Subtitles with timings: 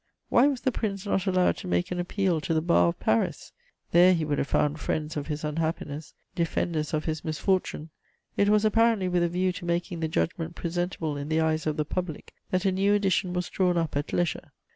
[0.29, 3.51] Why was the prince not allowed to make an appeal to the bar of Paris!
[3.91, 7.91] There he would have found friends of his unhappiness, defenders of his misfortune....
[8.35, 11.77] It was apparently with a view to making the judgment presentable in the eyes of
[11.77, 14.51] the public that a new edition was drawn up at leisure....